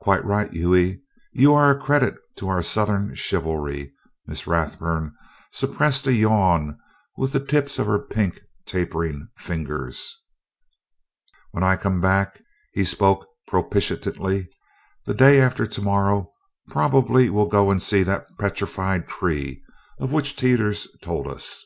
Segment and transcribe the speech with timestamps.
[0.00, 1.00] "Quite right, Hughie.
[1.32, 3.94] You are a credit to our southern chivalry."
[4.26, 5.14] Miss Rathburn
[5.52, 6.76] suppressed a yawn
[7.16, 10.24] with the tips of her pink tapering fingers.
[11.52, 14.48] "When I come back," he spoke propitiatingly,
[15.06, 16.32] "the day after to morrow,
[16.70, 19.62] probably we'll go and see that petrified tree
[20.00, 21.64] of which Teeters told us."